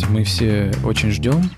есть 0.00 0.10
мы 0.10 0.24
все 0.24 0.72
очень 0.84 1.10
ждем. 1.10 1.50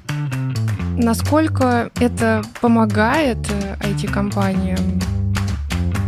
Насколько 0.96 1.91
это 2.00 2.42
помогает 2.61 3.38
IT-компаниям? 3.80 5.01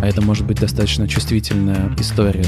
А 0.03 0.07
это 0.07 0.21
может 0.21 0.47
быть 0.47 0.61
достаточно 0.61 1.07
чувствительная 1.09 1.95
история. 1.99 2.45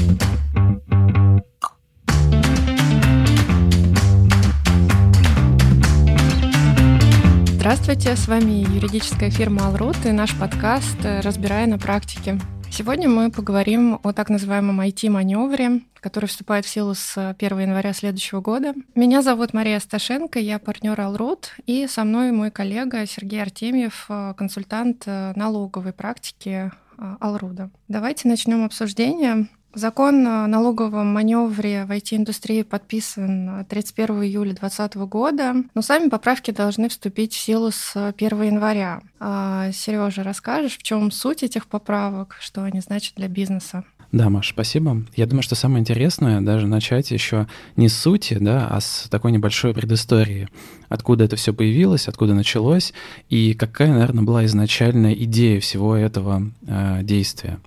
Здравствуйте, 7.55 8.15
с 8.15 8.27
вами 8.27 8.65
юридическая 8.73 9.29
фирма 9.29 9.67
Алрут 9.67 9.97
и 10.05 10.11
наш 10.11 10.33
подкаст 10.35 10.97
«Разбирая 11.03 11.67
на 11.67 11.77
практике». 11.77 12.39
Сегодня 12.77 13.09
мы 13.09 13.31
поговорим 13.31 13.99
о 14.03 14.13
так 14.13 14.29
называемом 14.29 14.81
IT-маневре, 14.81 15.81
который 15.99 16.27
вступает 16.27 16.63
в 16.63 16.69
силу 16.69 16.93
с 16.93 17.33
1 17.35 17.59
января 17.59 17.91
следующего 17.91 18.39
года. 18.39 18.75
Меня 18.93 19.23
зовут 19.23 19.51
Мария 19.51 19.79
Сташенко, 19.79 20.37
я 20.37 20.59
партнер 20.59 21.01
Алрут, 21.01 21.55
и 21.65 21.87
со 21.87 22.03
мной 22.03 22.31
мой 22.31 22.51
коллега 22.51 23.07
Сергей 23.07 23.41
Артемьев, 23.41 24.07
консультант 24.37 25.07
налоговой 25.07 25.91
практики 25.91 26.71
Алруда. 27.19 27.71
Давайте 27.87 28.27
начнем 28.27 28.63
обсуждение. 28.63 29.47
Закон 29.77 30.25
о 30.25 30.47
налоговом 30.47 31.13
маневре 31.13 31.85
в 31.85 31.91
IT-индустрии 31.91 32.63
подписан 32.63 33.63
31 33.69 34.23
июля 34.23 34.55
2020 34.55 34.95
года, 34.95 35.53
но 35.75 35.83
сами 35.83 36.09
поправки 36.09 36.49
должны 36.49 36.89
вступить 36.89 37.35
в 37.35 37.37
силу 37.37 37.69
с 37.69 37.95
1 37.95 38.41
января. 38.41 39.03
А, 39.19 39.71
Сережа, 39.71 40.23
расскажешь, 40.23 40.79
в 40.79 40.81
чем 40.81 41.11
суть 41.11 41.43
этих 41.43 41.67
поправок, 41.67 42.37
что 42.39 42.63
они 42.63 42.81
значат 42.81 43.13
для 43.17 43.27
бизнеса? 43.27 43.83
Да, 44.11 44.31
Маш, 44.31 44.49
спасибо. 44.49 45.03
Я 45.15 45.27
думаю, 45.27 45.43
что 45.43 45.53
самое 45.53 45.81
интересное 45.81 46.41
даже 46.41 46.65
начать 46.65 47.11
еще 47.11 47.45
не 47.75 47.87
с 47.87 47.95
сути, 47.95 48.35
да, 48.39 48.67
а 48.71 48.81
с 48.81 49.07
такой 49.11 49.31
небольшой 49.31 49.75
предыстории. 49.75 50.49
Откуда 50.89 51.25
это 51.25 51.35
все 51.35 51.53
появилось, 51.53 52.07
откуда 52.07 52.33
началось, 52.33 52.93
и 53.29 53.53
какая, 53.53 53.89
наверное, 53.89 54.23
была 54.23 54.43
изначальная 54.45 55.13
идея 55.13 55.59
всего 55.59 55.95
этого 55.95 56.49
э, 56.65 57.01
действия. 57.03 57.59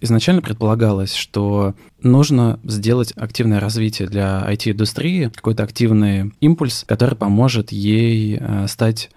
Изначально 0.00 0.42
предполагалось, 0.42 1.14
что 1.14 1.74
нужно 2.02 2.60
сделать 2.64 3.12
активное 3.16 3.60
развитие 3.60 4.08
для 4.08 4.44
IT-индустрии, 4.48 5.30
какой-то 5.34 5.64
активный 5.64 6.32
импульс, 6.40 6.84
который 6.86 7.16
поможет 7.16 7.72
ей 7.72 8.38
э, 8.40 8.66
стать 8.68 9.10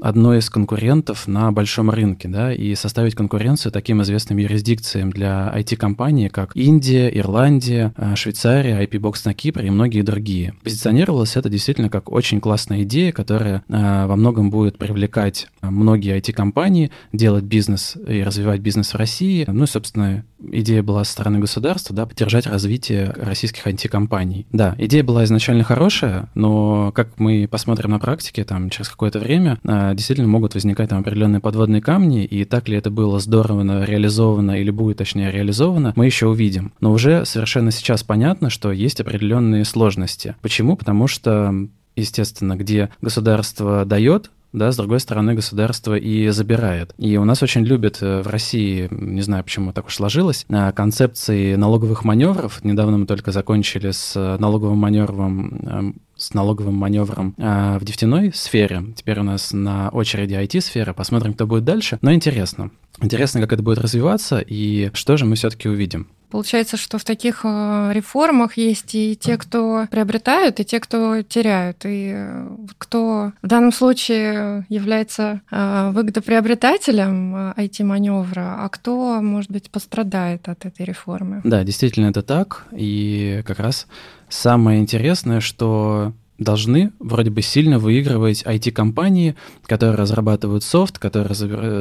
одной 0.00 0.38
из 0.38 0.50
конкурентов 0.50 1.26
на 1.26 1.52
большом 1.52 1.90
рынке, 1.90 2.28
да, 2.28 2.52
и 2.52 2.74
составить 2.74 3.14
конкуренцию 3.14 3.72
таким 3.72 4.02
известным 4.02 4.38
юрисдикциям 4.38 5.10
для 5.10 5.52
IT-компаний, 5.54 6.28
как 6.28 6.50
Индия, 6.54 7.08
Ирландия, 7.08 7.92
э, 7.96 8.14
Швейцария, 8.16 8.82
IP-Box 8.84 9.22
на 9.24 9.34
Кипре 9.34 9.68
и 9.68 9.70
многие 9.70 10.02
другие. 10.02 10.54
Позиционировалось 10.62 11.36
это 11.36 11.48
действительно 11.48 11.90
как 11.90 12.10
очень 12.10 12.40
классная 12.40 12.82
идея, 12.82 13.12
которая 13.12 13.62
э, 13.68 14.06
во 14.06 14.16
многом 14.16 14.50
будет 14.50 14.78
привлекать 14.78 15.48
многие 15.62 16.18
IT-компании, 16.18 16.90
делать 17.12 17.44
бизнес 17.44 17.96
и 18.06 18.22
развивать 18.22 18.60
бизнес 18.60 18.92
в 18.92 18.96
России. 18.96 19.44
Ну 19.48 19.64
и, 19.64 19.66
собственно, 19.66 20.24
идея 20.40 20.82
была 20.82 21.04
со 21.04 21.12
стороны 21.12 21.38
государства, 21.38 21.94
да, 21.94 22.06
поддержать 22.06 22.46
развитие 22.46 23.12
российских 23.16 23.66
IT-компаний. 23.66 24.46
Да, 24.52 24.74
идея 24.78 25.04
была 25.04 25.24
изначально 25.24 25.64
хорошая, 25.64 26.28
но 26.34 26.92
как 26.92 27.18
мы 27.18 27.48
посмотрим 27.50 27.90
на 27.90 27.98
практике, 27.98 28.44
там, 28.44 28.70
через 28.70 28.88
какое-то 28.88 29.18
время, 29.18 29.58
э, 29.64 29.83
действительно 29.92 30.28
могут 30.28 30.54
возникать 30.54 30.90
там 30.90 31.00
определенные 31.00 31.40
подводные 31.40 31.82
камни, 31.82 32.24
и 32.24 32.44
так 32.44 32.68
ли 32.68 32.76
это 32.76 32.90
было 32.90 33.18
здорово 33.18 33.84
реализовано 33.84 34.60
или 34.60 34.70
будет, 34.70 34.98
точнее, 34.98 35.30
реализовано, 35.30 35.92
мы 35.96 36.06
еще 36.06 36.28
увидим. 36.28 36.72
Но 36.80 36.92
уже 36.92 37.24
совершенно 37.24 37.70
сейчас 37.70 38.02
понятно, 38.02 38.48
что 38.48 38.72
есть 38.72 39.00
определенные 39.00 39.64
сложности. 39.64 40.36
Почему? 40.40 40.76
Потому 40.76 41.08
что 41.08 41.52
естественно, 41.96 42.56
где 42.56 42.90
государство 43.00 43.84
дает 43.84 44.30
да, 44.54 44.72
с 44.72 44.76
другой 44.76 45.00
стороны, 45.00 45.34
государство 45.34 45.94
и 45.94 46.28
забирает. 46.28 46.94
И 46.96 47.16
у 47.16 47.24
нас 47.24 47.42
очень 47.42 47.64
любят 47.64 47.98
э, 48.00 48.22
в 48.22 48.28
России, 48.28 48.88
не 48.90 49.20
знаю, 49.20 49.44
почему 49.44 49.72
так 49.72 49.86
уж 49.86 49.96
сложилось, 49.96 50.46
э, 50.48 50.72
концепции 50.72 51.56
налоговых 51.56 52.04
маневров. 52.04 52.64
Недавно 52.64 52.98
мы 52.98 53.06
только 53.06 53.32
закончили 53.32 53.90
с 53.90 54.14
э, 54.14 54.36
налоговым 54.38 54.78
маневром 54.78 55.60
эм, 55.66 55.96
с 56.16 56.32
налоговым 56.32 56.74
маневром 56.74 57.34
э, 57.36 57.78
в 57.78 57.84
нефтяной 57.84 58.32
сфере. 58.32 58.84
Теперь 58.96 59.18
у 59.20 59.24
нас 59.24 59.52
на 59.52 59.88
очереди 59.90 60.34
IT-сфера. 60.34 60.92
Посмотрим, 60.92 61.34
кто 61.34 61.46
будет 61.46 61.64
дальше. 61.64 61.98
Но 62.02 62.12
интересно. 62.12 62.70
Интересно, 63.00 63.40
как 63.40 63.52
это 63.52 63.62
будет 63.62 63.78
развиваться 63.78 64.38
и 64.38 64.90
что 64.94 65.16
же 65.16 65.24
мы 65.24 65.34
все-таки 65.34 65.68
увидим. 65.68 66.08
Получается, 66.34 66.76
что 66.76 66.98
в 66.98 67.04
таких 67.04 67.42
э, 67.44 67.90
реформах 67.92 68.56
есть 68.56 68.92
и 68.96 69.14
те, 69.14 69.38
кто 69.38 69.86
приобретают, 69.88 70.58
и 70.58 70.64
те, 70.64 70.80
кто 70.80 71.22
теряют. 71.22 71.84
И 71.84 72.10
э, 72.12 72.48
кто 72.76 73.30
в 73.40 73.46
данном 73.46 73.70
случае 73.70 74.66
является 74.68 75.42
э, 75.52 75.90
выгодоприобретателем 75.92 77.52
IT-маневра, 77.52 78.64
а 78.64 78.68
кто, 78.68 79.20
может 79.22 79.52
быть, 79.52 79.70
пострадает 79.70 80.48
от 80.48 80.66
этой 80.66 80.84
реформы. 80.84 81.40
Да, 81.44 81.62
действительно 81.62 82.06
это 82.06 82.22
так. 82.22 82.64
И 82.72 83.44
как 83.46 83.60
раз 83.60 83.86
самое 84.28 84.80
интересное, 84.80 85.38
что 85.38 86.14
должны 86.38 86.92
вроде 86.98 87.30
бы 87.30 87.42
сильно 87.42 87.78
выигрывать 87.78 88.42
IT-компании, 88.42 89.36
которые 89.66 89.96
разрабатывают 89.96 90.64
софт, 90.64 90.98
которые 90.98 91.34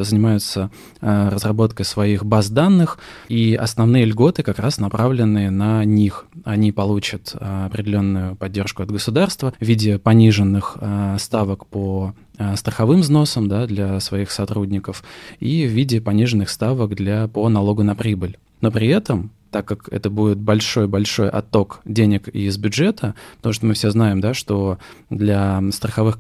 занимаются 0.04 0.70
э, 1.02 1.30
разработкой 1.30 1.86
своих 1.86 2.26
баз 2.26 2.50
данных, 2.50 3.00
и 3.30 3.56
основные 3.56 4.06
льготы 4.06 4.44
как 4.44 4.60
раз 4.60 4.78
направлены 4.78 5.50
на 5.50 5.84
них. 5.86 6.26
Они 6.44 6.72
получат 6.72 7.34
э, 7.34 7.66
определенную 7.66 8.36
поддержку 8.36 8.84
от 8.84 8.92
государства 8.92 9.54
в 9.60 9.66
виде 9.66 9.98
пониженных 9.98 10.78
э, 10.80 11.18
ставок 11.20 11.66
по 11.68 12.14
страховым 12.56 13.02
взносам 13.02 13.48
да, 13.48 13.68
для 13.68 14.00
своих 14.00 14.32
сотрудников 14.32 15.04
и 15.40 15.68
в 15.68 15.70
виде 15.70 16.02
пониженных 16.02 16.50
ставок 16.50 16.96
для, 16.96 17.28
по 17.28 17.48
налогу 17.48 17.84
на 17.84 17.96
прибыль. 17.96 18.40
Но 18.64 18.72
при 18.72 18.88
этом 18.88 19.30
так 19.52 19.66
как 19.68 19.90
это 19.92 20.10
будет 20.10 20.40
большой-большой 20.40 21.30
отток 21.30 21.82
денег 21.84 22.30
из 22.30 22.58
бюджета, 22.58 23.14
потому 23.36 23.54
что 23.54 23.66
мы 23.66 23.74
все 23.74 23.92
знаем, 23.92 24.22
да, 24.22 24.34
что 24.34 24.80
для 25.10 25.62
страховых, 25.72 26.18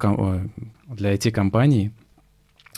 для 0.87 1.13
IT-компаний 1.15 1.93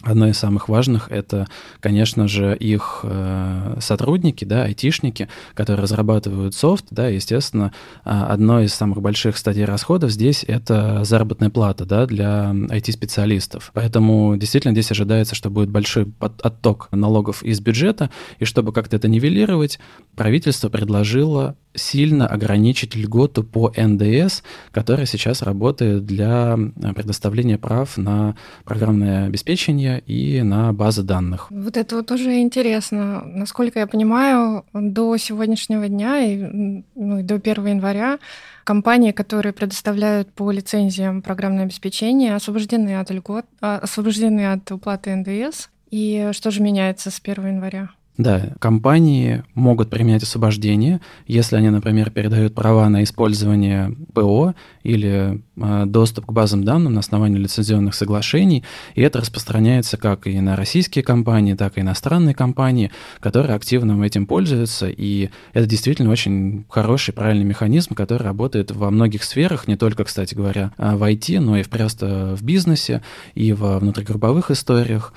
Одно 0.05 0.27
из 0.27 0.37
самых 0.37 0.69
важных— 0.69 1.07
это, 1.09 1.47
конечно 1.79 2.27
же, 2.27 2.55
их 2.55 2.99
э, 3.01 3.77
сотрудники, 3.79 4.45
да, 4.45 4.65
айтишники, 4.65 5.29
которые 5.55 5.81
разрабатывают 5.81 6.53
софт, 6.53 6.85
да, 6.91 7.07
естественно, 7.07 7.73
а, 8.03 8.27
одно 8.27 8.61
из 8.61 8.71
самых 8.71 9.01
больших 9.01 9.35
статей 9.35 9.65
расходов 9.65 10.11
здесь— 10.11 10.45
это 10.47 11.03
заработная 11.05 11.49
плата, 11.49 11.85
да, 11.85 12.05
для 12.05 12.51
IT-специалистов. 12.51 13.71
Поэтому 13.73 14.37
действительно 14.37 14.73
здесь 14.73 14.91
ожидается, 14.91 15.33
что 15.33 15.49
будет 15.49 15.71
большой 15.71 16.13
отток 16.19 16.87
налогов 16.91 17.41
из 17.41 17.59
бюджета, 17.59 18.11
и 18.37 18.45
чтобы 18.45 18.73
как-то 18.73 18.97
это 18.97 19.07
нивелировать, 19.07 19.79
правительство 20.15 20.69
предложило 20.69 21.55
сильно 21.75 22.27
ограничить 22.27 22.95
льготу 22.95 23.43
по 23.43 23.71
НДС, 23.75 24.43
которая 24.71 25.05
сейчас 25.05 25.41
работает 25.41 26.05
для 26.05 26.57
предоставления 26.95 27.57
прав 27.57 27.97
на 27.97 28.35
программное 28.63 29.25
обеспечение 29.25 29.94
и 29.97 30.41
на 30.41 30.73
базы 30.73 31.03
данных. 31.03 31.47
Вот 31.49 31.77
это 31.77 31.97
вот 31.97 32.07
тоже 32.07 32.39
интересно. 32.41 33.21
Насколько 33.25 33.79
я 33.79 33.87
понимаю, 33.87 34.65
до 34.73 35.17
сегодняшнего 35.17 35.87
дня 35.87 36.19
и 36.19 36.83
ну, 36.95 37.23
до 37.23 37.35
1 37.35 37.65
января 37.67 38.19
компании, 38.63 39.11
которые 39.11 39.53
предоставляют 39.53 40.31
по 40.33 40.51
лицензиям 40.51 41.21
программное 41.21 41.63
обеспечение, 41.63 42.35
освобождены 42.35 42.99
от 42.99 43.11
льгот, 43.11 43.45
а, 43.61 43.77
освобождены 43.77 44.51
от 44.51 44.69
уплаты 44.71 45.15
НДС. 45.15 45.69
И 45.91 46.29
что 46.33 46.51
же 46.51 46.61
меняется 46.61 47.11
с 47.11 47.19
1 47.19 47.47
января? 47.47 47.89
Да, 48.17 48.53
компании 48.59 49.43
могут 49.55 49.89
применять 49.89 50.23
освобождение, 50.23 51.01
если 51.27 51.57
они, 51.57 51.69
например, 51.69 52.11
передают 52.11 52.55
права 52.55 52.87
на 52.87 53.03
использование 53.03 53.93
ПО 54.13 54.55
или 54.83 55.41
э, 55.57 55.83
доступ 55.85 56.27
к 56.27 56.31
базам 56.31 56.63
данных 56.63 56.93
на 56.93 56.99
основании 57.01 57.37
лицензионных 57.37 57.93
соглашений, 57.93 58.63
и 58.93 59.01
это 59.01 59.19
распространяется 59.19 59.97
как 59.97 60.27
и 60.27 60.39
на 60.39 60.55
российские 60.55 61.03
компании, 61.03 61.55
так 61.55 61.77
и 61.77 61.81
иностранные 61.81 62.33
компании, 62.33 62.89
которые 63.19 63.53
активно 63.53 64.01
этим 64.01 64.27
пользуются, 64.27 64.87
и 64.87 65.29
это 65.51 65.65
действительно 65.65 66.09
очень 66.09 66.63
хороший, 66.69 67.13
правильный 67.13 67.43
механизм, 67.43 67.95
который 67.95 68.23
работает 68.23 68.71
во 68.71 68.91
многих 68.91 69.25
сферах, 69.25 69.67
не 69.67 69.75
только, 69.75 70.05
кстати 70.05 70.33
говоря, 70.35 70.71
в 70.77 71.03
IT, 71.03 71.41
но 71.41 71.57
и 71.57 71.63
просто 71.63 72.37
в 72.39 72.43
бизнесе, 72.43 73.01
и 73.33 73.51
во 73.51 73.79
внутригрупповых 73.79 74.51
историях. 74.51 75.13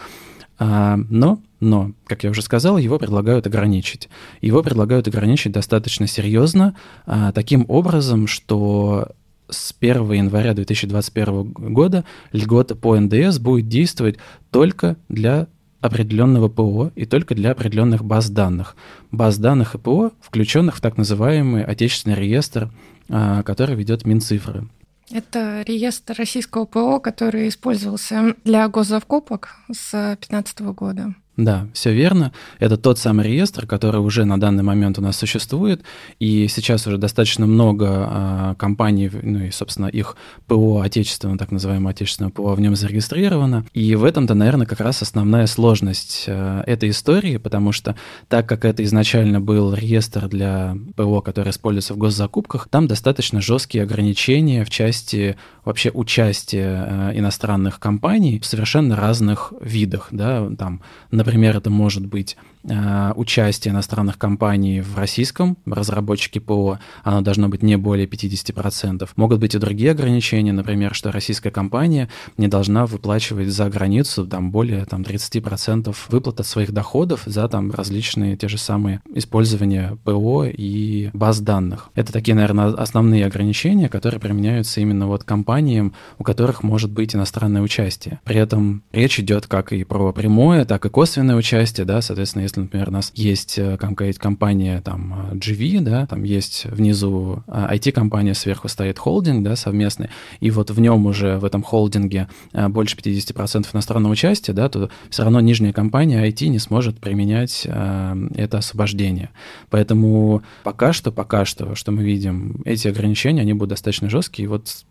А, 0.58 0.98
но, 1.08 1.40
но, 1.60 1.92
как 2.06 2.24
я 2.24 2.30
уже 2.30 2.42
сказал, 2.42 2.78
его 2.78 2.98
предлагают 2.98 3.46
ограничить. 3.46 4.08
Его 4.40 4.62
предлагают 4.62 5.08
ограничить 5.08 5.52
достаточно 5.52 6.06
серьезно, 6.06 6.74
а, 7.06 7.32
таким 7.32 7.64
образом, 7.68 8.26
что 8.26 9.08
с 9.48 9.74
1 9.78 10.12
января 10.12 10.54
2021 10.54 11.52
года 11.52 12.04
льгота 12.32 12.74
по 12.74 12.98
НДС 12.98 13.38
будет 13.38 13.68
действовать 13.68 14.18
только 14.50 14.96
для 15.08 15.46
определенного 15.80 16.48
ПО 16.48 16.90
и 16.96 17.06
только 17.06 17.34
для 17.34 17.52
определенных 17.52 18.04
баз 18.04 18.30
данных. 18.30 18.76
Баз 19.12 19.38
данных 19.38 19.74
и 19.74 19.78
ПО, 19.78 20.12
включенных 20.20 20.76
в 20.76 20.80
так 20.80 20.96
называемый 20.96 21.64
отечественный 21.64 22.16
реестр, 22.16 22.70
а, 23.08 23.42
который 23.42 23.76
ведет 23.76 24.04
Минцифры. 24.04 24.66
Это 25.10 25.62
реестр 25.62 26.14
российского 26.18 26.64
ПО, 26.64 27.00
который 27.00 27.48
использовался 27.48 28.34
для 28.44 28.68
госзакупок 28.68 29.56
с 29.72 29.90
2015 29.90 30.60
года. 30.60 31.14
Да, 31.38 31.68
все 31.72 31.92
верно. 31.92 32.32
Это 32.58 32.76
тот 32.76 32.98
самый 32.98 33.24
реестр, 33.24 33.64
который 33.64 34.00
уже 34.00 34.24
на 34.24 34.40
данный 34.40 34.64
момент 34.64 34.98
у 34.98 35.02
нас 35.02 35.16
существует, 35.16 35.82
и 36.18 36.48
сейчас 36.48 36.84
уже 36.88 36.98
достаточно 36.98 37.46
много 37.46 37.86
а, 37.88 38.54
компаний, 38.56 39.08
ну 39.22 39.44
и, 39.44 39.52
собственно, 39.52 39.86
их 39.86 40.16
ПО 40.48 40.80
отечественного, 40.80 41.38
так 41.38 41.52
называемого 41.52 41.90
отечественного 41.90 42.32
ПО 42.32 42.54
в 42.54 42.60
нем 42.60 42.74
зарегистрировано. 42.74 43.64
И 43.72 43.94
в 43.94 44.02
этом-то, 44.02 44.34
наверное, 44.34 44.66
как 44.66 44.80
раз 44.80 45.00
основная 45.00 45.46
сложность 45.46 46.24
а, 46.26 46.64
этой 46.66 46.90
истории, 46.90 47.36
потому 47.36 47.70
что 47.70 47.94
так 48.26 48.48
как 48.48 48.64
это 48.64 48.82
изначально 48.82 49.40
был 49.40 49.72
реестр 49.72 50.26
для 50.26 50.76
ПО, 50.96 51.20
который 51.20 51.50
используется 51.50 51.94
в 51.94 51.98
госзакупках, 51.98 52.66
там 52.68 52.88
достаточно 52.88 53.40
жесткие 53.40 53.84
ограничения 53.84 54.64
в 54.64 54.70
части 54.70 55.36
вообще 55.64 55.92
участия 55.94 56.66
а, 56.66 57.12
иностранных 57.14 57.78
компаний 57.78 58.40
в 58.40 58.44
совершенно 58.44 58.96
разных 58.96 59.52
видах, 59.60 60.08
да, 60.10 60.50
там, 60.58 60.82
например, 61.12 61.27
Например, 61.28 61.58
это 61.58 61.68
может 61.68 62.06
быть 62.06 62.38
Э, 62.64 63.12
участие 63.14 63.72
иностранных 63.72 64.18
компаний 64.18 64.80
в 64.80 64.96
российском 64.98 65.56
разработчике 65.64 66.40
ПО, 66.40 66.78
оно 67.04 67.20
должно 67.20 67.48
быть 67.48 67.62
не 67.62 67.76
более 67.76 68.06
50%. 68.06 69.08
Могут 69.16 69.40
быть 69.40 69.54
и 69.54 69.58
другие 69.58 69.92
ограничения, 69.92 70.52
например, 70.52 70.94
что 70.94 71.12
российская 71.12 71.50
компания 71.50 72.08
не 72.36 72.48
должна 72.48 72.86
выплачивать 72.86 73.48
за 73.48 73.68
границу 73.70 74.26
там, 74.26 74.50
более 74.50 74.84
там, 74.84 75.02
30% 75.02 75.94
выплат 76.08 76.40
от 76.40 76.46
своих 76.46 76.72
доходов 76.72 77.22
за 77.26 77.48
там, 77.48 77.70
различные 77.70 78.36
те 78.36 78.48
же 78.48 78.58
самые 78.58 79.00
использования 79.14 79.96
ПО 80.04 80.44
и 80.44 81.10
баз 81.12 81.40
данных. 81.40 81.90
Это 81.94 82.12
такие, 82.12 82.34
наверное, 82.34 82.72
основные 82.72 83.26
ограничения, 83.26 83.88
которые 83.88 84.20
применяются 84.20 84.80
именно 84.80 85.06
вот 85.06 85.24
компаниям, 85.24 85.94
у 86.18 86.24
которых 86.24 86.62
может 86.62 86.90
быть 86.90 87.14
иностранное 87.14 87.62
участие. 87.62 88.20
При 88.24 88.36
этом 88.36 88.82
речь 88.92 89.18
идет 89.20 89.46
как 89.46 89.72
и 89.72 89.84
про 89.84 90.12
прямое, 90.12 90.64
так 90.64 90.84
и 90.84 90.90
косвенное 90.90 91.17
участие, 91.20 91.86
да, 91.86 92.00
соответственно, 92.00 92.42
если, 92.42 92.60
например, 92.60 92.88
у 92.88 92.92
нас 92.92 93.12
есть 93.14 93.58
э, 93.58 93.76
какая-то 93.76 94.18
компания, 94.18 94.80
там, 94.80 95.30
GV, 95.32 95.80
да, 95.80 96.06
там 96.06 96.24
есть 96.24 96.64
внизу 96.66 97.42
IT-компания, 97.46 98.32
э, 98.32 98.34
сверху 98.34 98.68
стоит 98.68 98.98
холдинг, 98.98 99.44
да, 99.44 99.56
совместный, 99.56 100.10
и 100.40 100.50
вот 100.50 100.70
в 100.70 100.80
нем 100.80 101.06
уже, 101.06 101.38
в 101.38 101.44
этом 101.44 101.62
холдинге 101.62 102.28
э, 102.52 102.68
больше 102.68 102.96
50% 102.96 103.66
иностранного 103.72 104.12
участия, 104.12 104.52
да, 104.52 104.68
то 104.68 104.90
все 105.10 105.22
равно 105.22 105.40
нижняя 105.40 105.72
компания 105.72 106.26
IT 106.26 106.46
не 106.48 106.58
сможет 106.58 106.98
применять 106.98 107.66
это 107.66 108.58
освобождение. 108.58 109.30
Поэтому 109.70 110.42
пока 110.64 110.92
что, 110.92 111.12
пока 111.12 111.44
что, 111.44 111.74
что 111.74 111.92
мы 111.92 112.02
видим, 112.02 112.62
эти 112.64 112.88
ограничения, 112.88 113.42
они 113.42 113.52
будут 113.52 113.70
достаточно 113.70 114.08
жесткие, 114.08 114.44
и 114.44 114.48
вот 114.48 114.84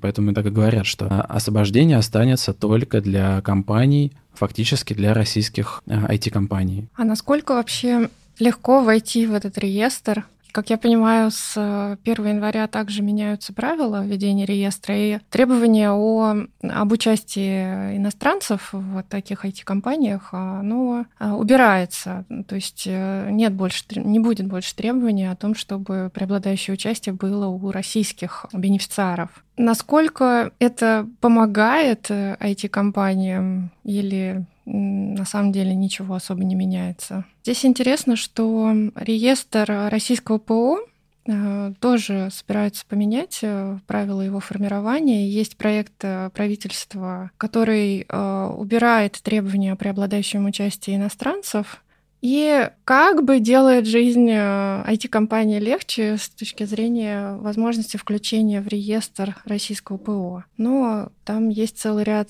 поэтому 0.00 0.30
и 0.30 0.34
так 0.34 0.46
и 0.46 0.50
говорят, 0.50 0.86
что 0.86 1.06
освобождение 1.22 1.96
останется 1.96 2.52
только 2.52 3.00
для 3.00 3.40
компаний, 3.42 4.12
фактически 4.34 4.94
для 4.94 5.14
российских 5.14 5.82
IT-компаний. 5.86 6.82
Э, 6.82 7.02
а 7.02 7.04
насколько 7.04 7.54
вообще 7.54 8.10
легко 8.38 8.82
войти 8.82 9.26
в 9.26 9.34
этот 9.34 9.58
реестр? 9.58 10.24
Как 10.52 10.70
я 10.70 10.78
понимаю, 10.78 11.30
с 11.30 11.56
1 11.56 12.26
января 12.26 12.66
также 12.66 13.02
меняются 13.02 13.52
правила 13.52 14.04
ведения 14.04 14.44
реестра, 14.44 14.96
и 14.96 15.18
требования 15.30 15.90
о, 15.90 16.46
об 16.62 16.92
участии 16.92 17.96
иностранцев 17.96 18.70
в 18.72 19.02
таких 19.04 19.44
IT-компаниях 19.44 20.32
оно 20.32 21.06
э, 21.18 21.30
убирается. 21.30 22.24
То 22.48 22.56
есть 22.56 22.84
э, 22.86 23.28
нет 23.30 23.52
больше, 23.52 23.84
не 23.96 24.18
будет 24.18 24.46
больше 24.46 24.74
требований 24.74 25.26
о 25.26 25.36
том, 25.36 25.54
чтобы 25.54 26.10
преобладающее 26.12 26.74
участие 26.74 27.14
было 27.14 27.46
у 27.46 27.70
российских 27.70 28.46
бенефициаров. 28.52 29.44
Насколько 29.56 30.52
это 30.58 31.06
помогает 31.20 32.10
IT-компаниям 32.10 33.70
или 33.84 34.46
на 34.64 35.24
самом 35.24 35.52
деле 35.52 35.74
ничего 35.74 36.14
особо 36.14 36.44
не 36.44 36.54
меняется. 36.54 37.24
Здесь 37.42 37.64
интересно, 37.64 38.16
что 38.16 38.72
реестр 38.94 39.88
российского 39.90 40.38
ПО 40.38 40.78
э, 41.26 41.72
тоже 41.80 42.28
собираются 42.30 42.84
поменять 42.86 43.40
э, 43.42 43.78
правила 43.86 44.20
его 44.20 44.40
формирования. 44.40 45.28
Есть 45.28 45.56
проект 45.56 45.94
э, 46.02 46.30
правительства, 46.34 47.30
который 47.36 48.06
убирает 48.10 49.20
требования 49.22 49.72
о 49.72 49.76
преобладающем 49.76 50.44
участии 50.46 50.94
иностранцев 50.94 51.82
и 52.20 52.70
как 52.84 53.24
бы 53.24 53.40
делает 53.40 53.86
жизнь 53.86 54.28
IT-компании 54.30 55.58
легче 55.58 56.16
с 56.16 56.28
точки 56.28 56.64
зрения 56.64 57.34
возможности 57.36 57.96
включения 57.96 58.60
в 58.60 58.68
реестр 58.68 59.36
российского 59.44 59.96
ПО. 59.96 60.44
Но 60.56 61.10
там 61.24 61.48
есть 61.48 61.78
целый 61.78 62.04
ряд 62.04 62.28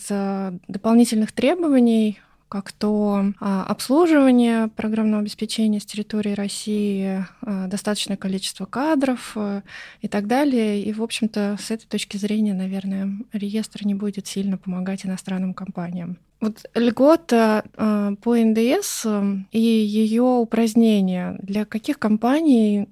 дополнительных 0.68 1.32
требований, 1.32 2.20
как 2.50 2.72
то 2.72 3.32
а, 3.38 3.64
обслуживание 3.64 4.66
программного 4.68 5.22
обеспечения 5.22 5.78
с 5.78 5.86
территории 5.86 6.32
России, 6.32 7.24
а, 7.42 7.68
достаточное 7.68 8.16
количество 8.16 8.66
кадров 8.66 9.32
а, 9.36 9.62
и 10.02 10.08
так 10.08 10.26
далее. 10.26 10.82
И, 10.82 10.92
в 10.92 11.00
общем-то, 11.00 11.56
с 11.60 11.70
этой 11.70 11.86
точки 11.86 12.16
зрения, 12.16 12.52
наверное, 12.52 13.12
реестр 13.32 13.86
не 13.86 13.94
будет 13.94 14.26
сильно 14.26 14.58
помогать 14.58 15.06
иностранным 15.06 15.54
компаниям. 15.54 16.18
Вот 16.40 16.64
льгота 16.74 17.64
по 18.22 18.36
НДС 18.36 19.06
и 19.52 19.60
ее 19.60 20.22
упразднение. 20.22 21.36
Для 21.42 21.64
каких 21.64 21.98
компаний 21.98 22.88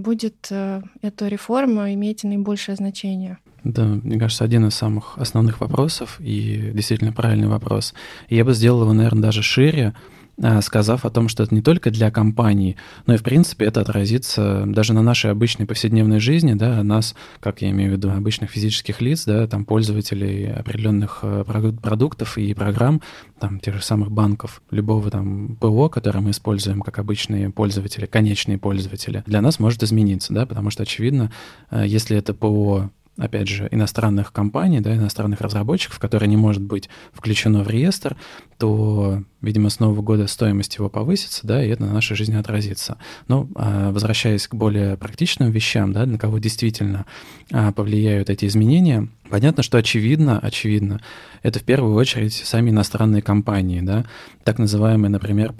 будет 0.00 0.50
эта 0.50 1.28
реформа 1.28 1.92
иметь 1.94 2.22
наибольшее 2.24 2.76
значение? 2.76 3.38
Да, 3.64 3.84
мне 3.84 4.18
кажется, 4.18 4.44
один 4.44 4.68
из 4.68 4.74
самых 4.74 5.16
основных 5.16 5.60
вопросов 5.60 6.20
и 6.20 6.70
действительно 6.74 7.12
правильный 7.12 7.48
вопрос. 7.48 7.94
Я 8.28 8.44
бы 8.44 8.52
сделал 8.52 8.82
его, 8.82 8.92
наверное, 8.92 9.22
даже 9.22 9.42
шире, 9.42 9.94
сказав 10.62 11.04
о 11.04 11.10
том, 11.10 11.28
что 11.28 11.42
это 11.42 11.54
не 11.54 11.62
только 11.62 11.90
для 11.90 12.10
компаний, 12.10 12.76
но 13.06 13.14
и, 13.14 13.16
в 13.16 13.22
принципе, 13.22 13.66
это 13.66 13.80
отразится 13.80 14.64
даже 14.66 14.92
на 14.92 15.02
нашей 15.02 15.30
обычной 15.30 15.66
повседневной 15.66 16.20
жизни, 16.20 16.54
да, 16.54 16.82
нас, 16.82 17.14
как 17.40 17.62
я 17.62 17.70
имею 17.70 17.90
в 17.90 17.92
виду, 17.94 18.10
обычных 18.10 18.50
физических 18.50 19.00
лиц, 19.00 19.24
да, 19.24 19.46
там, 19.46 19.64
пользователей 19.64 20.52
определенных 20.52 21.20
э, 21.22 21.44
продуктов 21.46 22.36
и 22.38 22.52
программ, 22.54 23.00
там, 23.38 23.60
тех 23.60 23.74
же 23.76 23.82
самых 23.82 24.10
банков, 24.10 24.62
любого 24.70 25.10
там 25.10 25.56
ПО, 25.56 25.88
которое 25.88 26.20
мы 26.20 26.30
используем 26.30 26.80
как 26.80 26.98
обычные 26.98 27.50
пользователи, 27.50 28.06
конечные 28.06 28.58
пользователи, 28.58 29.22
для 29.26 29.40
нас 29.40 29.58
может 29.58 29.82
измениться, 29.82 30.32
да, 30.32 30.46
потому 30.46 30.70
что, 30.70 30.82
очевидно, 30.82 31.30
э, 31.70 31.84
если 31.86 32.16
это 32.16 32.34
ПО 32.34 32.90
опять 33.16 33.48
же, 33.48 33.68
иностранных 33.70 34.32
компаний, 34.32 34.80
да, 34.80 34.94
иностранных 34.96 35.40
разработчиков, 35.40 35.98
которое 35.98 36.26
не 36.26 36.36
может 36.36 36.62
быть 36.62 36.88
включено 37.12 37.62
в 37.62 37.70
реестр, 37.70 38.16
то, 38.58 39.22
видимо, 39.44 39.70
с 39.70 39.80
Нового 39.80 40.02
года 40.02 40.26
стоимость 40.26 40.76
его 40.76 40.88
повысится, 40.88 41.46
да, 41.46 41.64
и 41.64 41.68
это 41.68 41.84
на 41.84 41.92
нашей 41.92 42.16
жизни 42.16 42.36
отразится. 42.36 42.98
Но 43.28 43.48
а, 43.54 43.92
возвращаясь 43.92 44.48
к 44.48 44.54
более 44.54 44.96
практичным 44.96 45.50
вещам, 45.50 45.92
да, 45.92 46.06
на 46.06 46.18
кого 46.18 46.38
действительно 46.38 47.06
а, 47.52 47.72
повлияют 47.72 48.30
эти 48.30 48.46
изменения, 48.46 49.08
понятно, 49.28 49.62
что 49.62 49.78
очевидно, 49.78 50.38
очевидно, 50.38 51.00
это 51.42 51.58
в 51.58 51.62
первую 51.64 51.94
очередь 51.94 52.34
сами 52.34 52.70
иностранные 52.70 53.22
компании, 53.22 53.80
да, 53.80 54.04
так 54.44 54.58
называемые, 54.58 55.10
например, 55.10 55.52